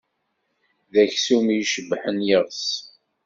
[0.93, 2.65] D aksum i icebbḥen iɣes.